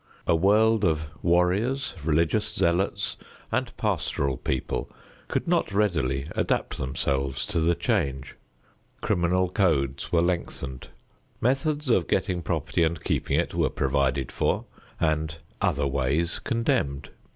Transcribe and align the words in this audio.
A 0.25 0.35
world 0.35 0.83
of 0.83 1.03
warriors, 1.21 1.93
religious 2.03 2.47
zealots 2.51 3.17
and 3.51 3.71
pastoral 3.77 4.35
people 4.35 4.91
could 5.27 5.47
not 5.47 5.71
readily 5.71 6.27
adapt 6.35 6.79
themselves 6.79 7.45
to 7.45 7.59
the 7.59 7.75
change. 7.75 8.35
Criminal 9.01 9.47
codes 9.51 10.11
were 10.11 10.23
lengthened; 10.23 10.87
methods 11.39 11.91
of 11.91 12.07
getting 12.07 12.41
property 12.41 12.81
and 12.81 13.03
keeping 13.03 13.39
it 13.39 13.53
were 13.53 13.69
provided 13.69 14.31
for, 14.31 14.65
and 14.99 15.37
other 15.61 15.85
ways 15.85 16.39
condemned. 16.39 17.11